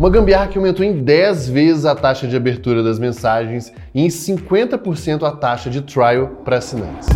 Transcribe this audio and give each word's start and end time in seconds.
Uma 0.00 0.10
gambiarra 0.10 0.46
que 0.46 0.56
aumentou 0.56 0.86
em 0.86 1.02
10 1.02 1.48
vezes 1.48 1.84
a 1.84 1.92
taxa 1.92 2.28
de 2.28 2.36
abertura 2.36 2.84
das 2.84 3.00
mensagens 3.00 3.72
e 3.92 4.00
em 4.00 4.06
50% 4.06 5.24
a 5.24 5.32
taxa 5.32 5.68
de 5.68 5.82
trial 5.82 6.40
para 6.44 6.58
assinantes. 6.58 7.08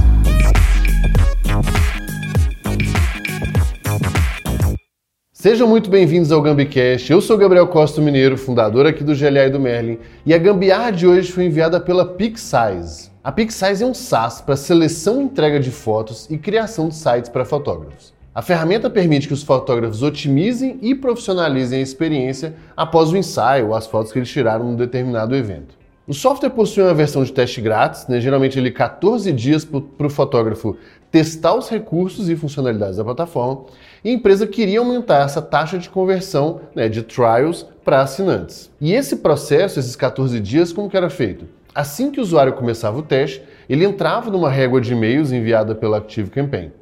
Sejam 5.32 5.68
muito 5.68 5.88
bem-vindos 5.88 6.32
ao 6.32 6.42
GambiCast. 6.42 7.12
Eu 7.12 7.20
sou 7.20 7.38
Gabriel 7.38 7.68
Costa 7.68 8.00
Mineiro, 8.00 8.36
fundador 8.36 8.84
aqui 8.84 9.04
do 9.04 9.14
GLA 9.14 9.46
e 9.46 9.50
do 9.50 9.60
Merlin, 9.60 10.00
e 10.26 10.34
a 10.34 10.38
gambiarra 10.38 10.90
de 10.90 11.06
hoje 11.06 11.30
foi 11.30 11.44
enviada 11.44 11.78
pela 11.78 12.04
PixSize. 12.04 13.12
A 13.22 13.30
PixSize 13.30 13.84
é 13.84 13.86
um 13.86 13.94
SaaS 13.94 14.40
para 14.40 14.56
seleção 14.56 15.20
e 15.20 15.24
entrega 15.26 15.60
de 15.60 15.70
fotos 15.70 16.28
e 16.28 16.36
criação 16.36 16.88
de 16.88 16.96
sites 16.96 17.30
para 17.30 17.44
fotógrafos. 17.44 18.11
A 18.34 18.40
ferramenta 18.40 18.88
permite 18.88 19.28
que 19.28 19.34
os 19.34 19.42
fotógrafos 19.42 20.02
otimizem 20.02 20.78
e 20.80 20.94
profissionalizem 20.94 21.80
a 21.80 21.82
experiência 21.82 22.54
após 22.74 23.12
o 23.12 23.16
ensaio 23.16 23.68
ou 23.68 23.74
as 23.74 23.86
fotos 23.86 24.10
que 24.10 24.18
eles 24.18 24.30
tiraram 24.30 24.64
num 24.64 24.74
determinado 24.74 25.36
evento. 25.36 25.74
O 26.08 26.14
software 26.14 26.48
possui 26.48 26.82
uma 26.82 26.94
versão 26.94 27.22
de 27.22 27.30
teste 27.30 27.60
grátis, 27.60 28.08
né, 28.08 28.20
geralmente 28.20 28.58
ele 28.58 28.70
14 28.70 29.30
dias 29.32 29.66
para 29.66 30.06
o 30.06 30.10
fotógrafo 30.10 30.78
testar 31.10 31.54
os 31.54 31.68
recursos 31.68 32.30
e 32.30 32.34
funcionalidades 32.34 32.96
da 32.96 33.04
plataforma, 33.04 33.66
e 34.02 34.08
a 34.08 34.12
empresa 34.12 34.46
queria 34.46 34.78
aumentar 34.78 35.26
essa 35.26 35.42
taxa 35.42 35.78
de 35.78 35.90
conversão 35.90 36.62
né, 36.74 36.88
de 36.88 37.02
trials 37.02 37.66
para 37.84 38.00
assinantes. 38.00 38.70
E 38.80 38.94
esse 38.94 39.16
processo, 39.16 39.78
esses 39.78 39.94
14 39.94 40.40
dias, 40.40 40.72
como 40.72 40.88
que 40.88 40.96
era 40.96 41.10
feito? 41.10 41.44
Assim 41.74 42.10
que 42.10 42.18
o 42.18 42.22
usuário 42.22 42.54
começava 42.54 42.98
o 42.98 43.02
teste, 43.02 43.42
ele 43.68 43.84
entrava 43.84 44.30
numa 44.30 44.50
régua 44.50 44.80
de 44.80 44.92
e-mails 44.94 45.32
enviada 45.32 45.74
pela 45.74 45.98
ActiveCampaign. 45.98 46.72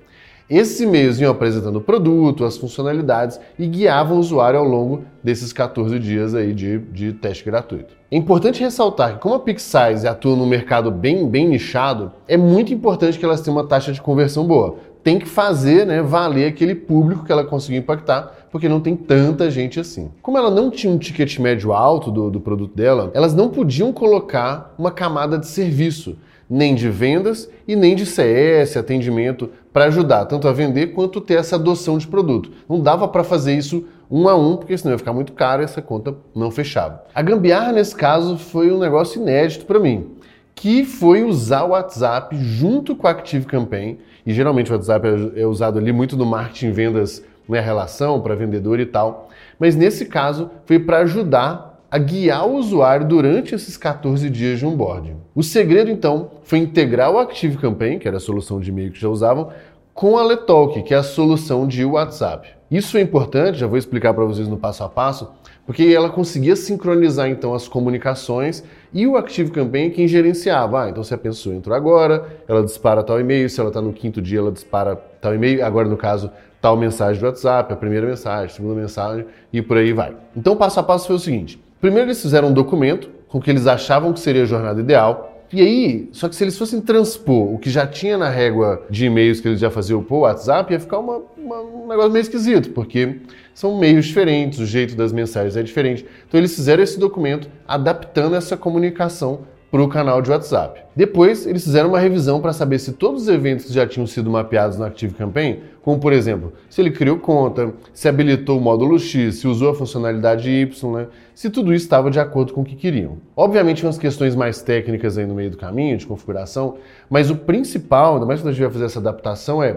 Esses 0.50 0.80
e-mails 0.80 1.20
iam 1.20 1.30
apresentando 1.30 1.76
o 1.76 1.80
produto, 1.80 2.44
as 2.44 2.56
funcionalidades 2.56 3.38
e 3.56 3.68
guiavam 3.68 4.16
o 4.16 4.20
usuário 4.20 4.58
ao 4.58 4.64
longo 4.64 5.04
desses 5.22 5.52
14 5.52 5.96
dias 6.00 6.34
aí 6.34 6.52
de, 6.52 6.78
de 6.78 7.12
teste 7.12 7.44
gratuito. 7.44 7.94
É 8.10 8.16
importante 8.16 8.60
ressaltar 8.60 9.12
que 9.12 9.20
como 9.20 9.36
a 9.36 9.38
PixSize 9.38 10.08
atua 10.08 10.34
num 10.34 10.46
mercado 10.46 10.90
bem, 10.90 11.28
bem 11.28 11.46
nichado, 11.46 12.10
é 12.26 12.36
muito 12.36 12.74
importante 12.74 13.16
que 13.16 13.24
elas 13.24 13.40
tenham 13.40 13.56
uma 13.56 13.64
taxa 13.64 13.92
de 13.92 14.02
conversão 14.02 14.44
boa. 14.44 14.74
Tem 15.04 15.20
que 15.20 15.28
fazer 15.28 15.86
né, 15.86 16.02
valer 16.02 16.48
aquele 16.48 16.74
público 16.74 17.24
que 17.24 17.30
ela 17.30 17.44
conseguiu 17.44 17.78
impactar, 17.78 18.48
porque 18.50 18.68
não 18.68 18.80
tem 18.80 18.96
tanta 18.96 19.48
gente 19.52 19.78
assim. 19.78 20.10
Como 20.20 20.36
ela 20.36 20.50
não 20.50 20.68
tinha 20.68 20.92
um 20.92 20.98
ticket 20.98 21.38
médio 21.38 21.72
alto 21.72 22.10
do, 22.10 22.28
do 22.28 22.40
produto 22.40 22.74
dela, 22.74 23.12
elas 23.14 23.32
não 23.32 23.50
podiam 23.50 23.92
colocar 23.92 24.74
uma 24.76 24.90
camada 24.90 25.38
de 25.38 25.46
serviço 25.46 26.18
nem 26.50 26.74
de 26.74 26.90
vendas 26.90 27.48
e 27.68 27.76
nem 27.76 27.94
de 27.94 28.04
CS, 28.04 28.76
atendimento, 28.76 29.48
para 29.72 29.84
ajudar 29.84 30.26
tanto 30.26 30.48
a 30.48 30.52
vender 30.52 30.88
quanto 30.88 31.20
ter 31.20 31.34
essa 31.34 31.54
adoção 31.54 31.96
de 31.96 32.08
produto. 32.08 32.50
Não 32.68 32.80
dava 32.80 33.06
para 33.06 33.22
fazer 33.22 33.54
isso 33.54 33.86
um 34.10 34.28
a 34.28 34.34
um, 34.34 34.56
porque 34.56 34.76
senão 34.76 34.92
ia 34.92 34.98
ficar 34.98 35.12
muito 35.12 35.32
caro 35.32 35.62
e 35.62 35.64
essa 35.64 35.80
conta 35.80 36.16
não 36.34 36.50
fechava. 36.50 37.04
A 37.14 37.22
gambiarra, 37.22 37.70
nesse 37.70 37.94
caso, 37.94 38.36
foi 38.36 38.72
um 38.72 38.78
negócio 38.78 39.22
inédito 39.22 39.64
para 39.64 39.78
mim, 39.78 40.08
que 40.56 40.84
foi 40.84 41.22
usar 41.22 41.62
o 41.62 41.68
WhatsApp 41.68 42.36
junto 42.36 42.96
com 42.96 43.06
a 43.06 43.10
Active 43.10 43.46
Campaign, 43.46 43.98
e 44.26 44.32
geralmente 44.32 44.72
o 44.72 44.74
WhatsApp 44.74 45.06
é 45.36 45.46
usado 45.46 45.78
ali 45.78 45.92
muito 45.92 46.16
no 46.16 46.26
marketing 46.26 46.72
vendas, 46.72 47.24
né, 47.48 47.60
relação 47.60 48.20
para 48.20 48.34
vendedor 48.34 48.80
e 48.80 48.86
tal, 48.86 49.28
mas 49.58 49.76
nesse 49.76 50.06
caso 50.06 50.50
foi 50.66 50.78
para 50.78 50.98
ajudar 50.98 51.69
a 51.90 51.98
guiar 51.98 52.46
o 52.46 52.54
usuário 52.54 53.06
durante 53.06 53.54
esses 53.54 53.76
14 53.76 54.30
dias 54.30 54.60
de 54.60 54.66
onboarding. 54.66 55.16
O 55.34 55.42
segredo, 55.42 55.90
então, 55.90 56.30
foi 56.44 56.58
integrar 56.58 57.10
o 57.10 57.18
Active 57.18 57.56
Campaign, 57.58 57.98
que 57.98 58.06
era 58.06 58.18
a 58.18 58.20
solução 58.20 58.60
de 58.60 58.70
e-mail 58.70 58.92
que 58.92 59.00
já 59.00 59.08
usavam, 59.08 59.50
com 59.92 60.16
a 60.16 60.22
Letalk, 60.22 60.82
que 60.82 60.94
é 60.94 60.96
a 60.96 61.02
solução 61.02 61.66
de 61.66 61.84
WhatsApp. 61.84 62.48
Isso 62.70 62.96
é 62.96 63.00
importante, 63.00 63.58
já 63.58 63.66
vou 63.66 63.76
explicar 63.76 64.14
para 64.14 64.24
vocês 64.24 64.46
no 64.46 64.56
passo 64.56 64.84
a 64.84 64.88
passo, 64.88 65.28
porque 65.66 65.82
ela 65.82 66.08
conseguia 66.08 66.54
sincronizar 66.54 67.28
então 67.28 67.52
as 67.52 67.66
comunicações 67.66 68.62
e 68.92 69.06
o 69.06 69.16
Active 69.16 69.50
Campaign 69.50 69.88
é 69.88 69.90
quem 69.90 70.06
gerenciava. 70.06 70.84
Ah, 70.84 70.88
então 70.88 71.02
se 71.02 71.12
a 71.12 71.18
pessoa 71.18 71.54
entrou 71.54 71.76
agora, 71.76 72.24
ela 72.46 72.62
dispara 72.62 73.02
tal 73.02 73.20
e-mail, 73.20 73.50
se 73.50 73.58
ela 73.58 73.70
está 73.70 73.82
no 73.82 73.92
quinto 73.92 74.22
dia, 74.22 74.38
ela 74.38 74.52
dispara 74.52 74.94
tal 75.20 75.34
e-mail, 75.34 75.64
agora 75.64 75.88
no 75.88 75.96
caso, 75.96 76.30
tal 76.60 76.76
mensagem 76.76 77.20
do 77.20 77.26
WhatsApp, 77.26 77.72
a 77.72 77.76
primeira 77.76 78.06
mensagem, 78.06 78.46
a 78.46 78.48
segunda 78.48 78.80
mensagem 78.80 79.26
e 79.52 79.60
por 79.60 79.76
aí 79.76 79.92
vai. 79.92 80.16
Então 80.36 80.56
passo 80.56 80.78
a 80.78 80.82
passo 80.82 81.08
foi 81.08 81.16
o 81.16 81.18
seguinte: 81.18 81.60
Primeiro 81.80 82.08
eles 82.08 82.20
fizeram 82.20 82.48
um 82.48 82.52
documento 82.52 83.10
com 83.28 83.38
o 83.38 83.40
que 83.40 83.50
eles 83.50 83.66
achavam 83.66 84.12
que 84.12 84.20
seria 84.20 84.42
a 84.42 84.46
jornada 84.46 84.80
ideal. 84.80 85.46
E 85.52 85.60
aí, 85.60 86.08
só 86.12 86.28
que 86.28 86.36
se 86.36 86.44
eles 86.44 86.56
fossem 86.56 86.80
transpor 86.80 87.54
o 87.54 87.58
que 87.58 87.70
já 87.70 87.86
tinha 87.86 88.16
na 88.16 88.28
régua 88.28 88.84
de 88.88 89.06
e-mails 89.06 89.40
que 89.40 89.48
eles 89.48 89.58
já 89.58 89.70
faziam 89.70 90.02
por 90.02 90.20
WhatsApp, 90.20 90.72
ia 90.72 90.78
ficar 90.78 90.98
uma, 90.98 91.22
uma, 91.36 91.60
um 91.60 91.88
negócio 91.88 92.10
meio 92.10 92.22
esquisito, 92.22 92.70
porque 92.70 93.16
são 93.52 93.78
meios 93.78 94.06
diferentes, 94.06 94.60
o 94.60 94.66
jeito 94.66 94.94
das 94.94 95.12
mensagens 95.12 95.56
é 95.56 95.62
diferente. 95.62 96.06
Então 96.28 96.38
eles 96.38 96.54
fizeram 96.54 96.82
esse 96.82 96.98
documento 97.00 97.48
adaptando 97.66 98.36
essa 98.36 98.56
comunicação 98.56 99.40
para 99.70 99.82
o 99.82 99.88
canal 99.88 100.20
de 100.20 100.30
WhatsApp. 100.30 100.82
Depois, 100.94 101.46
eles 101.46 101.62
fizeram 101.62 101.88
uma 101.88 101.98
revisão 101.98 102.40
para 102.40 102.52
saber 102.52 102.78
se 102.78 102.92
todos 102.92 103.22
os 103.22 103.28
eventos 103.28 103.66
que 103.66 103.72
já 103.72 103.86
tinham 103.86 104.06
sido 104.06 104.28
mapeados 104.28 104.76
no 104.76 104.84
Active 104.84 105.14
Campaign, 105.14 105.60
como 105.82 105.98
por 105.98 106.12
exemplo, 106.12 106.52
se 106.68 106.80
ele 106.80 106.90
criou 106.90 107.18
conta, 107.18 107.72
se 107.92 108.08
habilitou 108.08 108.58
o 108.58 108.60
módulo 108.60 108.98
X, 108.98 109.36
se 109.36 109.48
usou 109.48 109.70
a 109.70 109.74
funcionalidade 109.74 110.50
Y, 110.50 110.92
né? 110.92 111.06
se 111.34 111.48
tudo 111.48 111.72
isso 111.72 111.84
estava 111.84 112.10
de 112.10 112.20
acordo 112.20 112.52
com 112.52 112.60
o 112.60 112.64
que 112.64 112.76
queriam. 112.76 113.16
Obviamente, 113.34 113.84
umas 113.84 113.96
questões 113.96 114.34
mais 114.36 114.60
técnicas 114.60 115.16
aí 115.16 115.24
no 115.24 115.34
meio 115.34 115.50
do 115.50 115.56
caminho, 115.56 115.96
de 115.96 116.06
configuração, 116.06 116.76
mas 117.08 117.30
o 117.30 117.36
principal, 117.36 118.14
ainda 118.14 118.26
mais 118.26 118.40
quando 118.40 118.48
a 118.48 118.52
gente 118.52 118.62
vai 118.62 118.70
fazer 118.70 118.84
essa 118.84 118.98
adaptação, 118.98 119.62
é: 119.62 119.76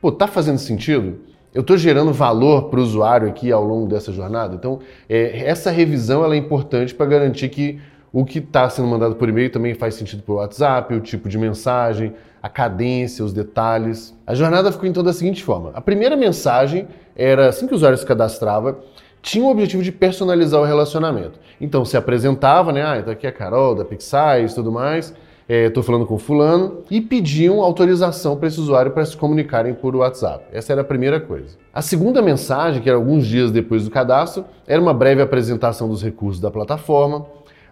pô, 0.00 0.12
tá 0.12 0.26
fazendo 0.26 0.58
sentido? 0.58 1.16
Eu 1.54 1.62
estou 1.62 1.78
gerando 1.78 2.12
valor 2.12 2.64
para 2.68 2.78
o 2.78 2.82
usuário 2.82 3.26
aqui 3.26 3.50
ao 3.50 3.64
longo 3.64 3.88
dessa 3.88 4.12
jornada? 4.12 4.54
Então, 4.54 4.80
é, 5.08 5.46
essa 5.46 5.70
revisão 5.70 6.22
ela 6.22 6.34
é 6.34 6.38
importante 6.38 6.94
para 6.94 7.06
garantir 7.06 7.48
que 7.48 7.80
o 8.12 8.24
que 8.24 8.38
está 8.38 8.68
sendo 8.70 8.88
mandado 8.88 9.14
por 9.16 9.28
e-mail 9.28 9.50
também 9.50 9.74
faz 9.74 9.94
sentido 9.94 10.22
para 10.22 10.32
o 10.32 10.36
WhatsApp, 10.36 10.94
o 10.94 11.00
tipo 11.00 11.28
de 11.28 11.36
mensagem, 11.36 12.14
a 12.42 12.48
cadência, 12.48 13.24
os 13.24 13.32
detalhes. 13.32 14.16
A 14.26 14.34
jornada 14.34 14.72
ficou 14.72 14.88
então 14.88 15.02
da 15.02 15.12
seguinte 15.12 15.42
forma: 15.42 15.70
a 15.74 15.80
primeira 15.80 16.16
mensagem 16.16 16.88
era 17.14 17.48
assim 17.48 17.66
que 17.66 17.72
o 17.72 17.76
usuário 17.76 17.98
se 17.98 18.06
cadastrava, 18.06 18.78
tinha 19.20 19.44
o 19.44 19.50
objetivo 19.50 19.82
de 19.82 19.92
personalizar 19.92 20.60
o 20.60 20.64
relacionamento. 20.64 21.38
Então 21.60 21.84
se 21.84 21.96
apresentava, 21.96 22.72
né? 22.72 22.84
Ah, 22.84 22.98
então 22.98 23.12
aqui 23.12 23.26
é 23.26 23.30
a 23.30 23.32
Carol 23.32 23.74
da 23.74 23.84
Pixais 23.84 24.54
tudo 24.54 24.70
mais. 24.72 25.14
Estou 25.48 25.82
é, 25.82 25.86
falando 25.86 26.04
com 26.04 26.18
fulano 26.18 26.84
e 26.90 27.00
pediam 27.00 27.62
autorização 27.62 28.36
para 28.36 28.48
esse 28.48 28.60
usuário 28.60 28.92
para 28.92 29.02
se 29.06 29.16
comunicarem 29.16 29.72
por 29.72 29.96
WhatsApp. 29.96 30.44
Essa 30.52 30.72
era 30.72 30.82
a 30.82 30.84
primeira 30.84 31.18
coisa. 31.18 31.56
A 31.72 31.80
segunda 31.80 32.20
mensagem, 32.20 32.82
que 32.82 32.88
era 32.88 32.98
alguns 32.98 33.26
dias 33.26 33.50
depois 33.50 33.84
do 33.84 33.90
cadastro, 33.90 34.44
era 34.66 34.78
uma 34.78 34.92
breve 34.92 35.22
apresentação 35.22 35.88
dos 35.88 36.02
recursos 36.02 36.38
da 36.38 36.50
plataforma, 36.50 37.24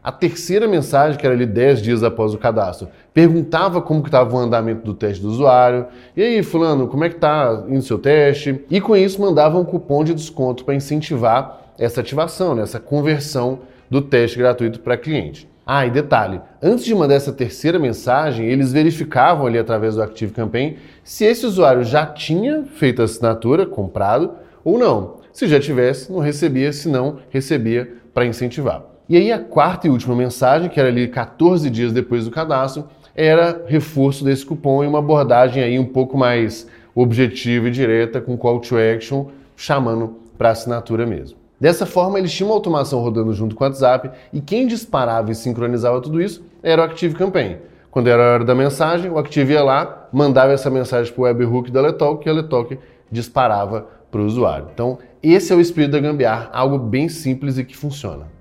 a 0.07 0.13
terceira 0.13 0.69
mensagem, 0.69 1.19
que 1.19 1.27
era 1.27 1.35
ali 1.35 1.45
10 1.45 1.83
dias 1.83 2.05
após 2.05 2.33
o 2.33 2.39
cadastro, 2.39 2.87
perguntava 3.13 3.83
como 3.83 4.01
que 4.01 4.09
estava 4.09 4.37
o 4.37 4.39
andamento 4.39 4.83
do 4.85 4.95
teste 4.95 5.21
do 5.21 5.29
usuário. 5.29 5.87
E 6.17 6.23
aí, 6.23 6.45
fulano, 6.45 6.87
como 6.87 7.03
é 7.03 7.09
que 7.09 7.17
está 7.17 7.65
indo 7.67 7.81
o 7.81 7.83
seu 7.83 7.99
teste? 7.99 8.65
E 8.71 8.81
com 8.81 8.97
isso 8.97 9.21
mandava 9.21 9.59
um 9.59 9.65
cupom 9.65 10.05
de 10.05 10.15
desconto 10.15 10.65
para 10.65 10.77
incentivar 10.77 11.61
essa 11.77 12.03
ativação, 12.03 12.55
né, 12.55 12.63
essa 12.63 12.79
conversão 12.79 13.59
do 13.91 14.01
teste 14.01 14.39
gratuito 14.39 14.79
para 14.79 14.97
cliente. 14.97 15.51
Ah, 15.67 15.85
e 15.85 15.91
detalhe, 15.91 16.41
antes 16.63 16.85
de 16.85 16.95
mandar 16.95 17.17
essa 17.17 17.33
terceira 17.33 17.77
mensagem, 17.77 18.47
eles 18.47 18.73
verificavam 18.73 19.49
ali 19.49 19.59
através 19.59 19.97
do 19.97 20.03
Active 20.05 20.33
Campaign 20.33 20.77
se 21.03 21.25
esse 21.25 21.45
usuário 21.45 21.83
já 21.83 22.07
tinha 22.07 22.63
feito 22.63 23.03
a 23.03 23.07
assinatura, 23.07 23.67
comprado 23.67 24.35
ou 24.63 24.79
não. 24.79 25.17
Se 25.33 25.49
já 25.49 25.59
tivesse, 25.59 26.13
não 26.13 26.21
recebia, 26.21 26.73
se 26.73 26.89
não, 26.89 27.19
recebia 27.29 27.93
para 28.15 28.25
incentivar. 28.25 28.96
E 29.09 29.17
aí 29.17 29.31
a 29.31 29.39
quarta 29.39 29.87
e 29.87 29.91
última 29.91 30.17
mensagem, 30.17 30.69
que 30.69 30.81
era 30.81 30.89
ali 30.89 31.07
14 31.07 31.71
dias 31.71 31.93
depois 31.93 32.25
do 32.25 32.31
cadastro, 32.31 32.87
era 33.15 33.63
reforço 33.69 34.25
desse 34.25 34.45
cupom 34.45 34.83
e 34.83 34.87
uma 34.87 34.99
abordagem 34.99 35.63
aí 35.63 35.79
um 35.79 35.85
pouco 35.85 36.19
mais 36.19 36.67
objetiva 36.93 37.69
e 37.69 37.71
direta 37.71 38.21
com 38.21 38.37
call 38.37 38.59
to 38.59 38.77
action, 38.77 39.27
chamando 39.57 40.17
para 40.37 40.51
assinatura 40.51 41.07
mesmo. 41.07 41.39
Dessa 41.61 41.87
forma, 41.87 42.19
eles 42.19 42.33
tinham 42.33 42.51
uma 42.51 42.57
automação 42.57 43.01
rodando 43.01 43.33
junto 43.33 43.55
com 43.55 43.63
o 43.63 43.67
WhatsApp 43.67 44.11
e 44.33 44.41
quem 44.41 44.67
disparava 44.67 45.31
e 45.31 45.35
sincronizava 45.35 46.01
tudo 46.01 46.21
isso 46.21 46.45
era 46.61 46.83
o 46.83 46.85
Active 46.85 47.15
Campaign. 47.15 47.59
Quando 47.93 48.09
era 48.09 48.23
a 48.23 48.35
hora 48.35 48.45
da 48.45 48.55
mensagem, 48.55 49.11
o 49.11 49.19
Active 49.19 49.53
ia 49.53 49.63
lá, 49.63 50.09
mandava 50.13 50.53
essa 50.53 50.69
mensagem 50.69 51.13
para 51.13 51.21
o 51.21 51.25
webhook 51.25 51.71
da 51.71 51.81
Letalk 51.81 52.27
e 52.27 52.31
a 52.31 52.35
Letalk 52.35 52.77
disparava 53.11 53.87
para 54.11 54.21
o 54.21 54.27
usuário. 54.27 54.67
Então, 54.75 54.99
esse 55.23 55.53
é 55.53 55.57
o 55.57 55.61
espírito 55.61 55.93
da 55.93 56.01
Gambiar, 56.01 56.51
algo 56.53 56.77
bem 56.77 57.09
simples 57.09 57.57
e 57.57 57.65
que 57.65 57.77
funciona. 57.77 58.36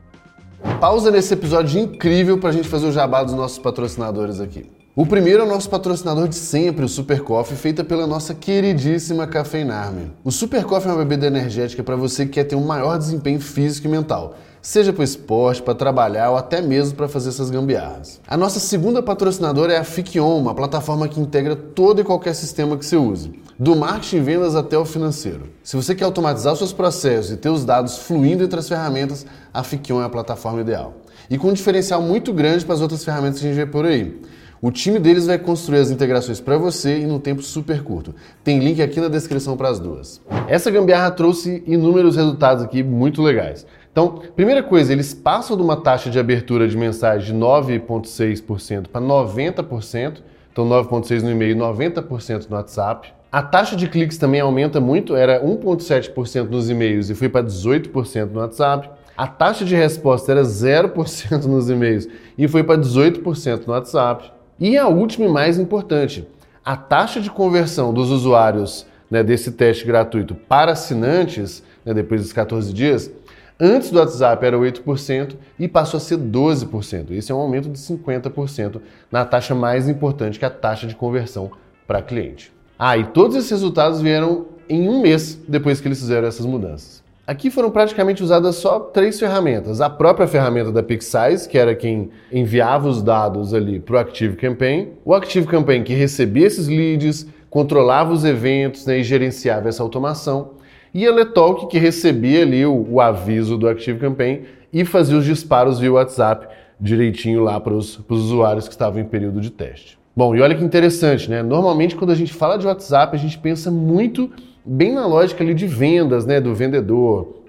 Pausa 0.79 1.11
nesse 1.11 1.33
episódio 1.33 1.79
incrível 1.79 2.37
para 2.37 2.49
a 2.49 2.53
gente 2.53 2.67
fazer 2.67 2.85
o 2.85 2.91
jabá 2.91 3.23
dos 3.23 3.33
nossos 3.33 3.59
patrocinadores 3.59 4.39
aqui. 4.39 4.65
O 4.95 5.05
primeiro 5.05 5.43
é 5.43 5.45
o 5.45 5.49
nosso 5.49 5.69
patrocinador 5.69 6.27
de 6.27 6.35
sempre, 6.35 6.85
o 6.85 6.87
Super 6.87 7.21
Coffee, 7.21 7.57
feita 7.57 7.83
pela 7.83 8.07
nossa 8.07 8.33
queridíssima 8.33 9.27
Cafeinarme. 9.27 10.13
O 10.23 10.31
Super 10.31 10.63
Coffee 10.63 10.89
é 10.89 10.93
uma 10.93 11.03
bebida 11.03 11.27
energética 11.27 11.83
para 11.83 11.97
você 11.97 12.25
que 12.25 12.33
quer 12.33 12.45
ter 12.45 12.55
um 12.55 12.65
maior 12.65 12.97
desempenho 12.97 13.41
físico 13.41 13.87
e 13.87 13.89
mental 13.89 14.35
seja 14.65 14.91
para 14.91 15.03
esporte, 15.03 15.61
para 15.61 15.75
trabalhar 15.75 16.31
ou 16.31 16.37
até 16.37 16.59
mesmo 16.59 16.95
para 16.95 17.07
fazer 17.07 17.29
essas 17.29 17.51
gambiarras. 17.51 18.19
A 18.27 18.35
nossa 18.35 18.59
segunda 18.59 18.99
patrocinadora 18.99 19.73
é 19.73 19.77
a 19.77 19.83
Fickion, 19.83 20.39
uma 20.39 20.55
plataforma 20.55 21.07
que 21.07 21.19
integra 21.19 21.55
todo 21.55 22.01
e 22.01 22.03
qualquer 22.03 22.33
sistema 22.33 22.75
que 22.75 22.83
você 22.83 22.97
use, 22.97 23.31
do 23.59 23.75
marketing 23.75 24.15
e 24.15 24.21
vendas 24.21 24.55
até 24.55 24.75
o 24.75 24.83
financeiro. 24.83 25.51
Se 25.63 25.75
você 25.75 25.93
quer 25.93 26.05
automatizar 26.05 26.53
os 26.53 26.57
seus 26.57 26.73
processos 26.73 27.31
e 27.33 27.37
ter 27.37 27.49
os 27.49 27.63
dados 27.63 27.99
fluindo 27.99 28.43
entre 28.43 28.57
as 28.57 28.67
ferramentas, 28.67 29.23
a 29.53 29.61
Fickion 29.61 30.01
é 30.01 30.05
a 30.05 30.09
plataforma 30.09 30.61
ideal. 30.61 30.95
E 31.29 31.37
com 31.37 31.49
um 31.49 31.53
diferencial 31.53 32.01
muito 32.01 32.33
grande 32.33 32.65
para 32.65 32.73
as 32.73 32.81
outras 32.81 33.05
ferramentas 33.05 33.39
que 33.39 33.45
a 33.45 33.49
gente 33.49 33.57
vê 33.57 33.67
por 33.67 33.85
aí. 33.85 34.19
O 34.65 34.71
time 34.71 34.97
deles 34.97 35.27
vai 35.27 35.37
construir 35.37 35.77
as 35.77 35.91
integrações 35.91 36.41
para 36.41 36.57
você 36.57 36.97
e 36.97 37.05
num 37.05 37.19
tempo 37.19 37.43
super 37.43 37.83
curto. 37.83 38.15
Tem 38.43 38.57
link 38.57 38.81
aqui 38.81 38.99
na 38.99 39.07
descrição 39.07 39.55
para 39.55 39.69
as 39.69 39.79
duas. 39.79 40.19
Essa 40.47 40.71
gambiarra 40.71 41.11
trouxe 41.11 41.61
inúmeros 41.67 42.15
resultados 42.15 42.63
aqui 42.63 42.81
muito 42.81 43.21
legais. 43.21 43.63
Então, 43.91 44.23
primeira 44.35 44.63
coisa, 44.63 44.91
eles 44.91 45.13
passam 45.13 45.55
de 45.55 45.61
uma 45.61 45.77
taxa 45.77 46.09
de 46.09 46.17
abertura 46.17 46.67
de 46.67 46.75
mensagem 46.75 47.31
de 47.31 47.39
9,6% 47.39 48.87
para 48.87 48.99
90%, 48.99 50.23
então 50.51 50.67
9,6% 50.67 51.21
no 51.21 51.29
e-mail, 51.29 51.55
90% 51.55 52.49
no 52.49 52.55
WhatsApp. 52.55 53.13
A 53.31 53.43
taxa 53.43 53.75
de 53.75 53.87
cliques 53.87 54.17
também 54.17 54.41
aumenta 54.41 54.81
muito, 54.81 55.15
era 55.15 55.45
1,7% 55.45 56.49
nos 56.49 56.71
e-mails 56.71 57.11
e 57.11 57.13
foi 57.13 57.29
para 57.29 57.45
18% 57.45 58.31
no 58.31 58.39
WhatsApp. 58.39 58.89
A 59.15 59.27
taxa 59.27 59.63
de 59.63 59.75
resposta 59.75 60.31
era 60.31 60.41
0% 60.41 61.43
nos 61.45 61.69
e-mails 61.69 62.07
e 62.35 62.47
foi 62.47 62.63
para 62.63 62.81
18% 62.81 63.67
no 63.67 63.73
WhatsApp. 63.73 64.33
E 64.59 64.77
a 64.77 64.87
última 64.87 65.25
e 65.25 65.29
mais 65.29 65.59
importante, 65.59 66.27
a 66.63 66.77
taxa 66.77 67.19
de 67.19 67.29
conversão 67.29 67.93
dos 67.93 68.09
usuários 68.09 68.85
né, 69.09 69.23
desse 69.23 69.51
teste 69.51 69.85
gratuito 69.85 70.33
para 70.33 70.71
assinantes, 70.71 71.61
né, 71.85 71.93
depois 71.93 72.21
dos 72.21 72.33
14 72.33 72.73
dias, 72.73 73.11
Antes 73.57 73.89
do 73.89 73.99
WhatsApp 73.99 74.45
era 74.45 74.57
8% 74.57 75.35
e 75.57 75.65
passou 75.65 75.97
a 75.97 76.01
ser 76.01 76.17
12%. 76.17 77.11
Isso 77.11 77.31
é 77.31 77.35
um 77.35 77.39
aumento 77.39 77.69
de 77.69 77.79
50% 77.79 78.81
na 79.09 79.23
taxa 79.23 79.55
mais 79.55 79.87
importante, 79.87 80.37
que 80.37 80.43
é 80.43 80.47
a 80.49 80.51
taxa 80.51 80.85
de 80.85 80.93
conversão 80.93 81.51
para 81.87 82.01
cliente. 82.01 82.51
Ah, 82.77 82.97
e 82.97 83.05
todos 83.05 83.37
esses 83.37 83.51
resultados 83.51 84.01
vieram 84.01 84.47
em 84.67 84.89
um 84.89 85.01
mês 85.01 85.39
depois 85.47 85.79
que 85.79 85.87
eles 85.87 85.99
fizeram 85.99 86.27
essas 86.27 86.45
mudanças. 86.45 87.01
Aqui 87.27 87.49
foram 87.49 87.71
praticamente 87.71 88.21
usadas 88.21 88.55
só 88.57 88.79
três 88.79 89.19
ferramentas. 89.19 89.81
A 89.81 89.89
própria 89.89 90.27
ferramenta 90.27 90.71
da 90.71 90.83
PixSize, 90.83 91.49
que 91.49 91.57
era 91.57 91.73
quem 91.73 92.11
enviava 92.31 92.87
os 92.87 93.01
dados 93.01 93.53
ali 93.53 93.79
para 93.79 93.95
o 93.95 93.99
Active 93.99 94.35
Campaign. 94.35 94.89
O 95.03 95.13
Active 95.13 95.47
Campaign 95.47 95.83
que 95.83 95.93
recebia 95.93 96.45
esses 96.45 96.67
leads, 96.67 97.27
controlava 97.49 98.13
os 98.13 98.23
eventos 98.23 98.85
né, 98.85 98.99
e 98.99 99.03
gerenciava 99.03 99.69
essa 99.69 99.81
automação 99.81 100.55
e 100.95 101.05
a 101.05 101.11
Letalk, 101.11 101.67
que 101.67 101.77
recebia 101.77 102.43
ali 102.43 102.65
o, 102.65 102.87
o 102.89 103.01
aviso 103.01 103.57
do 103.57 103.67
Active 103.67 103.99
Campaign 103.99 104.43
e 104.71 104.85
fazia 104.85 105.17
os 105.17 105.25
disparos 105.25 105.77
via 105.77 105.91
WhatsApp 105.91 106.47
direitinho 106.79 107.43
lá 107.43 107.59
para 107.59 107.73
os 107.73 108.01
usuários 108.09 108.65
que 108.65 108.73
estavam 108.73 109.01
em 109.01 109.03
período 109.03 109.41
de 109.41 109.49
teste. 109.49 109.99
Bom, 110.15 110.33
e 110.33 110.39
olha 110.39 110.55
que 110.55 110.63
interessante, 110.63 111.29
né? 111.29 111.43
Normalmente 111.43 111.97
quando 111.97 112.11
a 112.11 112.15
gente 112.15 112.33
fala 112.33 112.57
de 112.57 112.65
WhatsApp, 112.65 113.13
a 113.13 113.19
gente 113.19 113.37
pensa 113.37 113.69
muito 113.69 114.31
bem 114.65 114.93
na 114.93 115.05
lógica 115.05 115.43
ali 115.43 115.53
de 115.53 115.67
vendas, 115.67 116.25
né, 116.25 116.41
do 116.41 116.55
vendedor, 116.55 117.43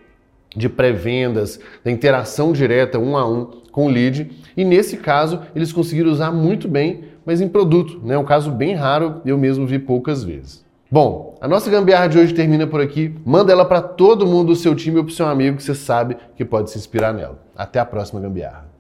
de 0.55 0.69
pré-vendas, 0.69 1.61
da 1.85 1.91
interação 1.91 2.53
direta 2.53 2.99
um 2.99 3.17
a 3.17 3.29
um 3.29 3.47
com 3.71 3.87
o 3.87 3.89
lead. 3.89 4.31
E 4.57 4.65
nesse 4.65 4.97
caso, 4.97 5.41
eles 5.55 5.73
conseguiram 5.73 6.11
usar 6.11 6.31
muito 6.31 6.67
bem, 6.67 7.05
mas 7.25 7.41
em 7.41 7.49
produto, 7.49 8.01
né? 8.03 8.17
Um 8.17 8.25
caso 8.25 8.51
bem 8.51 8.75
raro, 8.75 9.21
eu 9.25 9.37
mesmo 9.37 9.67
vi 9.67 9.79
poucas 9.79 10.25
vezes. 10.25 10.65
Bom, 10.91 11.37
a 11.41 11.49
nossa 11.49 11.69
gambiarra 11.69 12.07
de 12.07 12.19
hoje 12.19 12.33
termina 12.33 12.67
por 12.67 12.81
aqui. 12.81 13.15
Manda 13.25 13.53
ela 13.53 13.65
para 13.65 13.83
todo 13.83 14.27
mundo 14.27 14.49
do 14.49 14.57
seu 14.57 14.75
time 14.75 14.99
ou 14.99 15.05
para 15.05 15.13
seu 15.13 15.27
amigo 15.27 15.57
que 15.57 15.63
você 15.63 15.75
sabe 15.75 16.17
que 16.37 16.45
pode 16.45 16.71
se 16.71 16.79
inspirar 16.79 17.13
nela. 17.13 17.43
Até 17.57 17.81
a 17.81 17.85
próxima 17.85 18.21
gambiarra. 18.21 18.76